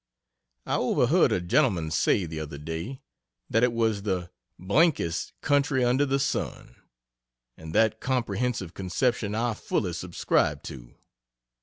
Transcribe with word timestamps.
I 0.65 0.77
overheard 0.77 1.31
a 1.31 1.39
gentleman 1.39 1.91
say, 1.91 2.25
the 2.25 2.39
other 2.39 2.57
day, 2.57 3.01
that 3.51 3.61
it 3.63 3.71
was 3.71 4.01
"the 4.01 4.31
d 4.59 4.89
dest 4.93 5.31
country 5.41 5.85
under 5.85 6.07
the 6.07 6.17
sun." 6.17 6.75
and 7.55 7.71
that 7.75 7.99
comprehensive 7.99 8.73
conception 8.73 9.35
I 9.35 9.53
fully 9.53 9.93
subscribe 9.93 10.63
to. 10.63 10.95